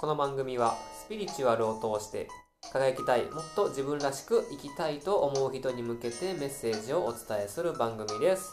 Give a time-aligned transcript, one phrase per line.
[0.00, 2.26] この番組はスピリチュアルを通して
[2.72, 8.50] 輝きたいもっと自分らしく生きたいと思う人に向けてメッセージをお伝えする番組です。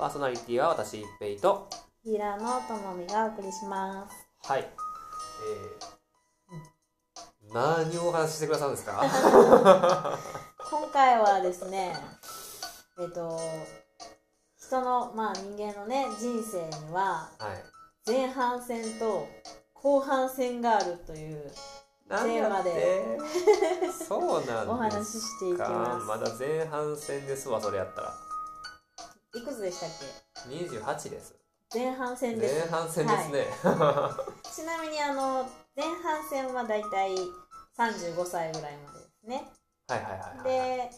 [0.00, 1.70] パーソナリティは私一平と。
[2.02, 4.28] 平野智美がお送りします。
[4.50, 4.62] はい。
[4.62, 8.98] えー、何をお話ししてくださるんですか？
[10.72, 11.96] 今回はですね、
[12.98, 13.38] えっ、と、
[14.58, 17.62] 人の、まあ人間のね、人生にははい。
[18.04, 19.28] 前半戦と
[19.82, 21.50] 後半戦があるという
[22.08, 22.72] テーマで。
[22.72, 23.18] で
[23.92, 26.06] そうなんお話ししていきます。
[26.06, 28.14] まだ前半戦ですわそれやったら。
[29.34, 29.90] いくつでしたっ
[30.48, 31.34] 28です。
[31.70, 32.54] け前半戦です。
[32.60, 33.46] 前半戦ですね、
[34.54, 37.14] ちなみにあの、前半戦はだいたい
[37.78, 39.48] 35歳ぐらいまでですね。
[39.88, 40.44] はい、はいはいはいはい。
[40.44, 40.90] で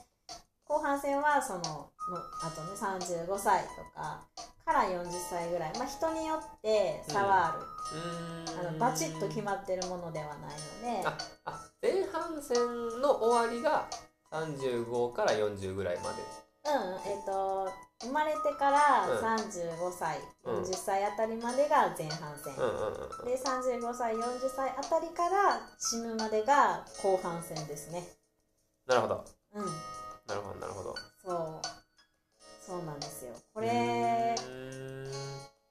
[0.64, 1.92] 後半戦はそのの
[2.42, 4.26] あとね35歳とか
[4.64, 5.72] から40歳ぐらい。
[5.78, 8.68] まあ人によって差はある、うーん。
[8.68, 11.06] あのバチッと決まってるものではないので。
[11.06, 12.56] ああ前半戦
[13.00, 13.88] の終わりが
[14.30, 16.22] 35から40ぐらいまで。
[16.64, 17.68] うんえっ、と
[18.00, 19.18] 生まれてからうん。
[19.18, 24.22] 35歳、うん40歳あたりまでが前半戦、うんうんうんで35歳40
[24.54, 28.04] 歳あたりから死ぬまでが後半戦ですね。
[28.86, 29.24] なるほど。
[29.54, 29.66] うん。
[30.26, 30.94] なるほどなるほど。
[31.24, 31.81] そう
[32.64, 33.32] そうなんですよ。
[33.32, 34.34] ここれ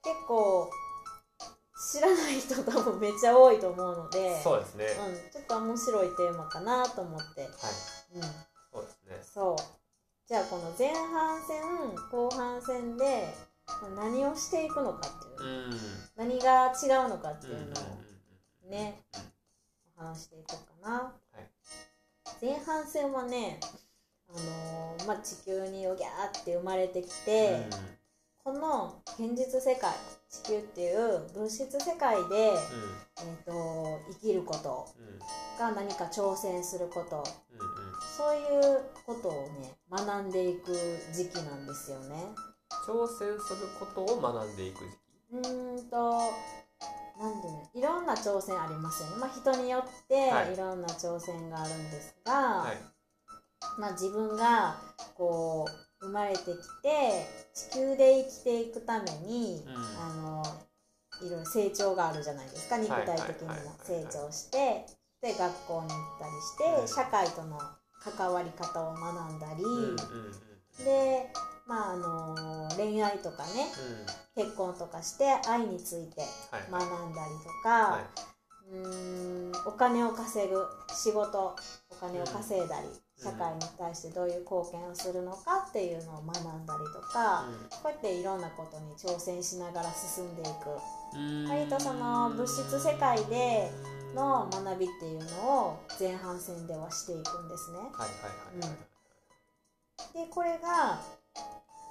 [0.02, 0.70] 結構
[1.92, 7.50] 知らない人多分めっちゃ多いと思うのでそうですね、うん、ちょっと面白いテーマかなと思って、はい。
[8.14, 8.22] うん、
[8.72, 9.20] そうですね。
[9.22, 9.56] そう。
[10.28, 11.60] じゃあこの前半戦
[12.10, 13.34] 後半戦で
[13.96, 15.78] 何をしていくのかっていうう、ん。
[16.16, 19.02] 何が違うのかっていうのをね、
[19.98, 22.44] お話していこうかな、はい。
[22.44, 23.60] 前半戦はね
[24.34, 27.66] あのーまあ、地球によぎゃーって生まれてきて、
[28.44, 29.92] この現実世界
[30.28, 35.18] 地球っていう物質世界で、えー、と生きることうんうん
[35.58, 37.22] が何か挑戦すること
[37.52, 37.72] うんうん
[38.16, 40.72] そういうことをね学んでいく
[41.12, 42.16] 時期なんですよね。
[42.86, 46.20] 挑戦することを学んでいく時期うーんと
[47.20, 49.16] なんでねいろんな挑戦ありますよね。
[49.18, 52.76] まあ、人によってはいいろんな挑戦があるんですが、はい
[53.78, 54.76] まあ、自分が
[55.14, 55.66] こ
[56.00, 56.44] う生まれてき
[56.82, 59.74] て地球で生きていくために、うん。
[60.00, 60.42] あの
[61.24, 62.78] いろいろ成長があるじゃないですか。
[62.78, 64.86] 肉体的にも成長して
[65.20, 66.88] で学校に行ったりして、うん。
[66.88, 67.60] 社会との
[68.02, 70.84] 関わり方を学んだり、うんうんうん。
[70.84, 71.30] で、
[71.66, 73.68] まあ、あの恋愛とかね
[74.36, 74.42] うん。
[74.44, 78.00] 結婚とかして愛についてはい学んだりとか、は
[78.72, 81.54] うーんお金を稼ぐ仕事
[81.90, 87.44] お金を稼いだり、うん社会に対してどういう貢献をするのかっていうのを学んだりとか、
[87.82, 91.16] こうやっていろんなことに挑戦しながら進んでいく。
[91.16, 91.48] うん。
[91.48, 93.70] 割とその物質世界で
[94.14, 97.78] の学びっていうのを前半戦ではしていくんですね。
[97.78, 97.98] はいはい
[98.60, 100.24] はいはい。
[100.26, 101.00] でこれが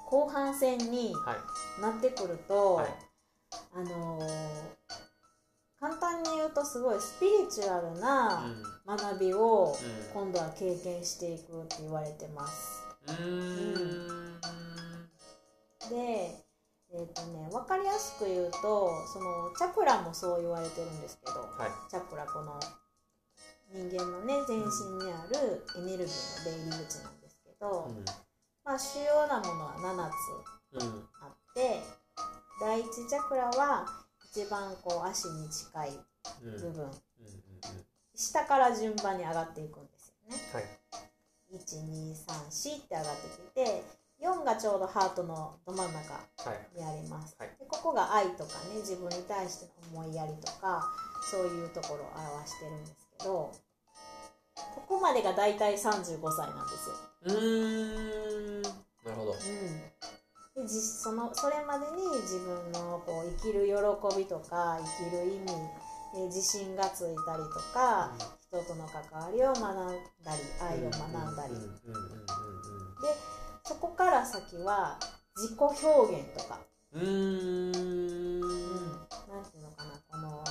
[0.08, 1.82] 後半戦にはい。
[1.82, 2.88] なってくると、はい。
[3.74, 4.82] あのー
[5.82, 8.44] 簡単に言うとすごいスピリチュアルな
[8.86, 9.76] 学びを
[10.14, 12.84] 今度は経験していくって言われてます。
[13.08, 13.26] うん。
[13.26, 13.78] う
[14.30, 14.40] ん。
[15.90, 16.46] で、
[16.94, 21.72] えっ、とね、分かりやすく言うと、そのチャクラもそう言われてるんですけど、はい。
[21.90, 22.60] チャクラこの
[23.74, 27.90] 人間のね全身にあるエネルギーの出入り口なんですけど、
[28.64, 30.12] まあ主要なものは
[30.70, 31.04] 7つうんうん。
[31.24, 31.82] あって
[32.60, 34.01] 第一チャクラは
[34.32, 36.00] 一番こう足に近い
[36.44, 36.52] うん。
[36.52, 36.92] 部分、
[38.16, 40.38] 下から順番に上がっていくんですよね。
[40.54, 40.64] はい。
[41.52, 43.84] 1234って上がってきて
[44.22, 46.22] 4がちょうどハートのど真ん中は
[46.76, 46.80] い。
[46.80, 47.50] にあります、はい。
[47.60, 50.88] でここが愛とかね自分に対しての思いやりとか
[51.30, 53.52] そういうところを表してるんですけど
[54.76, 55.80] ここまでが大体35
[56.32, 56.96] 歳なんですよ。
[60.80, 65.52] そのそれまでに自分のこう生きる喜びとか生きる意味
[66.16, 68.14] え自信がついたりとか
[68.48, 71.54] 人との関わりを学んだり愛を学んだり。
[71.54, 72.22] うんうんうんうん
[73.64, 74.98] そこから先は
[75.36, 76.60] 自己表現とか、
[76.94, 80.44] うんうんなんていうのかなこの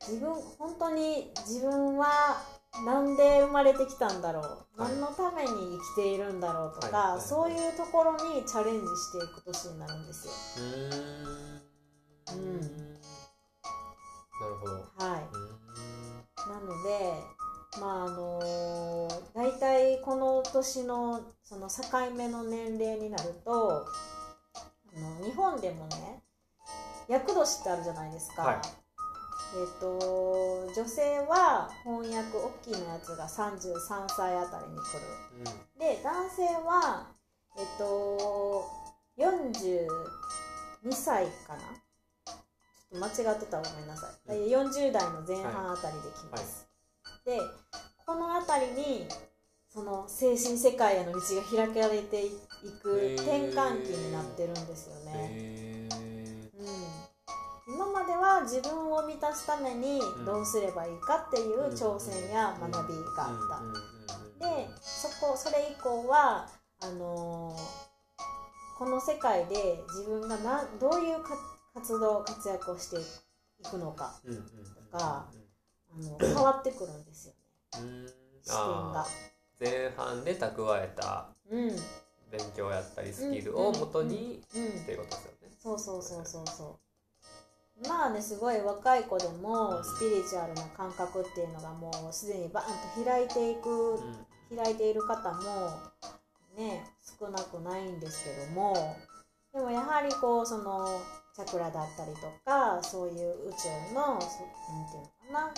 [0.00, 2.42] 自分本当に自分は
[2.84, 4.92] なんで生まれてきたんだろう、はい。
[4.92, 7.20] 何のために生きているんだろうとか、はいはいはい。
[7.22, 10.32] そういうところにチャレンジしていく年になるんですよ。
[10.64, 12.36] うー。
[12.36, 12.60] んうん。
[12.60, 14.72] なるほど。
[14.72, 15.26] はい、
[16.48, 17.38] なので
[17.80, 21.74] まああの大体この年のその境
[22.16, 23.86] 目の年齢になると
[24.94, 26.22] あの日本でもね
[27.08, 28.56] 厄年ってあるじゃないですか、はい
[29.54, 35.00] えっ、と女性は翻訳大きいのやつが33歳あたりに来る。
[35.38, 35.44] うん。
[35.78, 37.06] で男性は
[37.56, 38.64] えっ、と
[39.16, 39.88] 42
[40.92, 41.60] 歳かな？
[42.90, 46.68] ちょっと間違ってたらごめんなさい、40代の前半あたりで来ます、
[47.24, 47.38] で
[48.06, 49.06] このあたりに
[49.68, 52.30] その精神世界への道が開かれてい
[52.82, 55.67] く転換期になってるんですよね、
[58.08, 60.24] では自分を満たすためにん。
[60.24, 66.48] どうすればいいかっていう挑戦や学びがあった、でそこそれ以降は
[66.80, 67.88] あのー
[68.78, 71.30] この世界で自分がなどういうか
[71.74, 74.32] 活動活躍をしていくのかうん。
[74.32, 74.38] うん。
[74.38, 74.44] うん。
[74.92, 75.28] かあ
[75.98, 77.38] の変わってくるんですよね。
[77.80, 78.06] うん。
[78.40, 79.06] 視点が。
[79.60, 81.70] 前半で蓄えたうん。
[82.30, 84.66] 勉強やったりスキルをもとにうん。
[84.68, 85.56] っていうことですよね。
[85.60, 86.87] そうそうそうそうそう
[87.86, 94.26] まあねすごい若い子でもスピリチュアルな感覚っていうのがもうすでにバーンと開いていくうん。
[94.56, 95.42] 開いている方も
[96.56, 96.82] ね
[97.20, 98.74] 少なくないんですけども
[99.52, 100.88] でもやはりこうその
[101.36, 104.40] チャクラだったりとかそういう宇宙のそ
[104.72, 105.52] なんていうのかな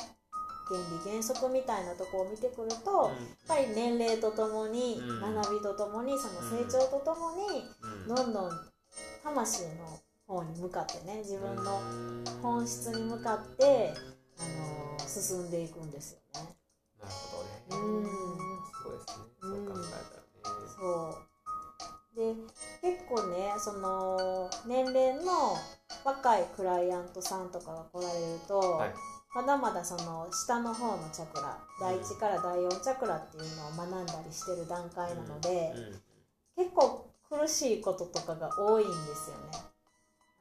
[0.70, 3.16] 原理原則みたいなとこを見てくると、やっ
[3.48, 5.34] ぱり年齢とともに、うん。
[5.34, 7.64] 学びとともにその成長とともに、
[8.06, 8.14] うん。
[8.14, 8.50] どんどん
[9.24, 9.98] 魂の
[10.30, 11.80] 方に向かってね自分の
[12.40, 13.92] 本質に向かって、
[14.38, 16.54] あのー進んでいくんですよね。
[17.00, 17.38] なるほ
[17.72, 17.82] どね。
[17.82, 19.24] うんそうですね。
[19.40, 20.70] そう考えたらね。
[20.78, 21.30] そう
[22.16, 22.34] で
[22.80, 25.56] 結構ねその年齢の
[26.04, 28.94] 若いクライアントさんとかが来られると、はい
[29.32, 36.00] まだまだその下の方のチャクラ第1から第4チャクラっていうのを学んだりしてる段階なので、うん
[36.56, 39.69] 結構苦しいこととかが多いんですよね。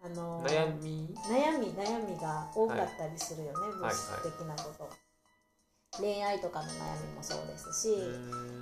[0.02, 1.14] あの悩み？
[1.28, 4.90] 悩み悩みが多かったりするよね、い物質的なこと、
[6.00, 7.98] 恋愛とかの悩みもそうですし、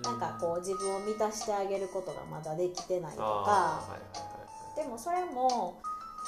[0.04, 3.84] なんかこう自分を満たしてあげることがまだできてないとか。
[4.76, 5.82] でもそれも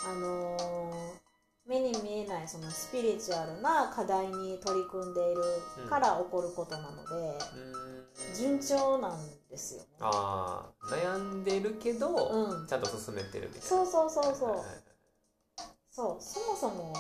[0.08, 1.30] あのー
[1.68, 7.38] 目に見えないそのスピリチュアルな課題に取り組んでいるから起こることなので、
[8.36, 9.88] 順調なんですよね。
[10.00, 12.68] ああ悩んでるけど、うん。
[12.68, 13.68] ちゃんと進めてるみたいな。
[13.68, 14.89] そうそうそうそう
[16.00, 16.94] そうそもそも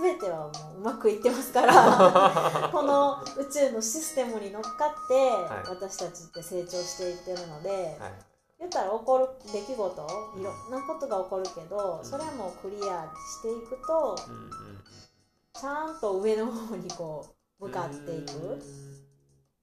[0.00, 5.30] 全てはもううまくいってますから この宇宙のシステムに乗っかって、い。
[5.68, 8.12] 私たちって成長していってるので、はい。
[8.60, 10.06] 言ったら起こる出来事
[10.38, 12.04] いろんなことが起こるけど、うん。
[12.04, 14.50] それもクリアしていくとうんうん
[15.52, 17.26] ちゃんと上の方にこ
[17.58, 18.32] う向かっていく、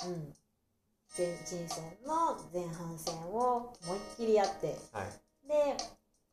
[0.06, 0.12] うん。
[0.12, 0.36] うん、
[1.18, 4.78] 前人生の前半戦を思いっきりやって。
[4.92, 5.48] はい。
[5.48, 5.78] で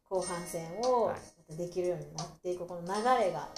[0.08, 2.88] 後半戦をはいまたできるようになっていくこの流
[3.24, 3.52] れがはい。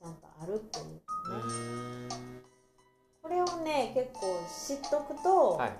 [0.00, 2.42] ちゃんとあるっていうね、うーん。
[3.22, 5.72] これをね結構知っとくと、はい。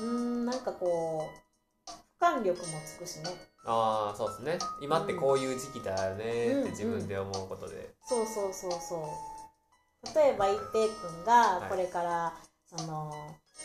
[0.00, 1.90] うーんなんかこう
[2.24, 3.30] 俯瞰力もつくしね。
[3.66, 4.58] ああそうですね。
[4.80, 10.14] 今ってこういう時期だよねうんって自分で思うことで、そうそうそうそう。
[10.14, 12.34] 例えば一平君がこれから
[12.66, 13.10] その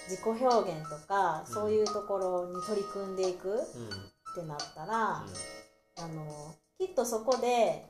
[0.10, 1.54] 自己表現とかうん。
[1.54, 3.89] そういうところに取り組んでいくっうん。
[4.36, 5.30] てなったら、う
[6.01, 7.86] あのきっとそこで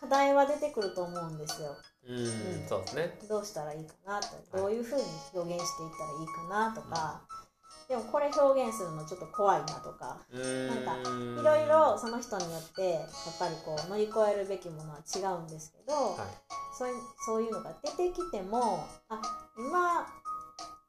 [0.00, 1.76] 課題は出てくると思うんですよ。
[2.08, 2.20] ん、う
[2.64, 2.68] ん。
[2.68, 3.18] そうですね。
[3.28, 5.02] どうしたらいいかなとどういうふうに
[5.34, 7.22] 表現していったらいいかなとか、
[7.88, 10.18] でもこれ表現するのちょっと怖いなとか
[10.68, 10.96] なんか
[11.40, 13.02] いろいろその人によってやっ
[13.38, 16.44] ぱりこう乗り越えるべきものは違うんですけど、はい。
[16.78, 19.20] そういうそういうのが出てきてもあ
[19.56, 20.06] 今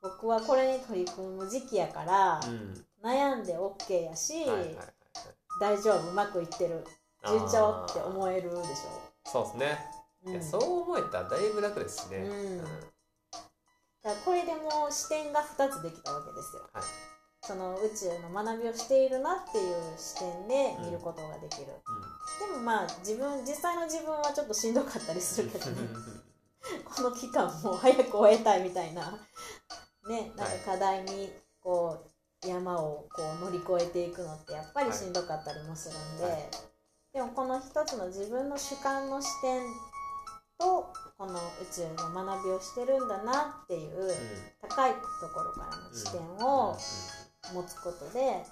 [0.01, 2.85] 僕はこれに取り組む時期やから、うん。
[3.03, 4.77] 悩んで OK やし、はいはい
[5.59, 6.09] 大丈夫？
[6.09, 6.83] うまくいってる？
[7.27, 7.85] 順調？
[7.89, 8.81] って思えるでし
[9.25, 12.57] そうですね、ょ、うん、いやそう思えたらだいぶ楽ですしね、うん。
[12.59, 12.69] だか
[14.03, 16.83] らこれでもう視点が2つできたわけですよ、はい。
[17.41, 25.87] その宇宙の学びをしているなっていう視点で見ることができる、でもまあ自分実際の自分はちょっとしんどかったりするけどね。
[26.83, 29.19] この期間もう早く終えたいみたいな。
[30.07, 31.31] ねなんか課題に
[31.61, 32.14] こう
[32.47, 36.49] 山をこう乗り越えていくのってやっぱりしんどかったりもするんで、はい。
[37.13, 39.61] でもこの一つの自分の主観の視点
[40.57, 40.87] と
[41.17, 41.39] この宇
[41.73, 44.13] 宙の学びをしてるんだなっていう
[44.61, 44.99] 高いと
[45.33, 46.77] ころからの視点を
[47.53, 48.43] 持つことで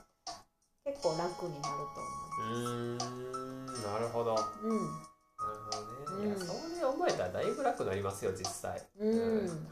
[0.86, 3.66] 結構楽になるとうんうんうん。
[3.68, 4.36] なるほど。
[4.36, 4.80] なる思う。
[4.80, 8.82] ほどね、いやうんそれ思えたらだいぶ楽になりますよ実際。
[9.00, 9.68] うん、うん、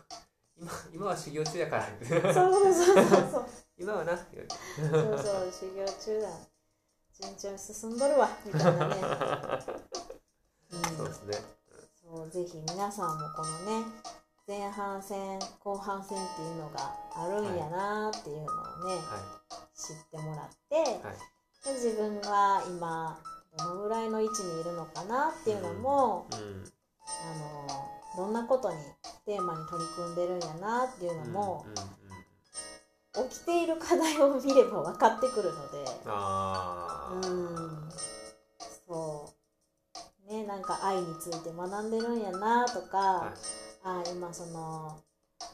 [0.57, 1.87] 今今は修行中やから。
[2.33, 3.40] そうそうそうそう
[3.91, 4.25] 今はなそう
[5.19, 6.29] そう修行中だ。
[7.19, 8.29] 順調に進んどるわ。
[8.45, 8.95] みたいなね、
[10.71, 11.33] うん、そうですね。
[12.01, 13.85] そそうぜひ皆さんもこのね
[14.47, 19.19] 前半戦後半戦っていうのがあるんやなっていうのをね、は
[19.75, 21.15] 知ってもらって、いはい。
[21.65, 23.19] で自分が今
[23.57, 26.63] どのぐらいの位置にいるのかなっていうのも、うん。
[28.15, 28.77] あのどんなことに
[29.25, 32.00] テーマに取り組んでるんやなっていうのも、うんうんうん
[33.13, 35.85] 起きている課題を見れば分かってくるので。
[36.05, 37.27] あー。
[37.27, 37.89] うん。
[38.87, 39.33] そ
[40.27, 40.31] う。
[40.31, 43.37] ねなんか愛について学んでるんやなとか、はい。
[43.83, 45.01] あ今その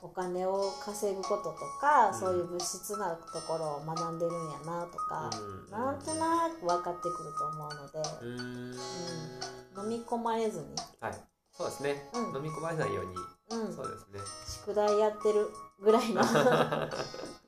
[0.04, 2.14] お金を稼ぐこととか、うん。
[2.14, 5.72] そういう物質なところを学んでるんやなとか、うん。
[5.72, 9.84] なんとなく分かってくると思うので、うーん。
[9.84, 10.66] 飲み込まれずに、
[11.00, 11.14] はい。
[11.52, 12.36] そうですね、うん。
[12.36, 13.16] 飲み込まれないように。
[13.50, 14.20] うん、そうですね。
[14.66, 15.50] 宿題やってる
[15.82, 16.22] ぐらいの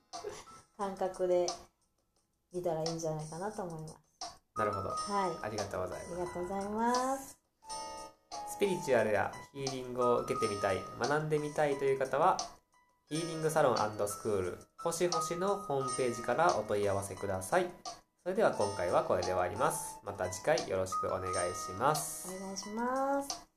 [0.80, 1.46] 感覚で
[2.54, 3.94] 見たらいいんじゃないかなと思います。
[4.56, 7.38] なるほどはい、ありがとうございありますがとうございます。
[8.48, 12.38] スピリチュアルやヒーリングを受けてみたい学んでみたいという方は
[13.10, 17.66] ヒーリングサロンスクール星星のホームページからお問い合わせください
[18.22, 23.49] それでは今回はこれで終わりますまた次回よろしくお願いしますお願いします。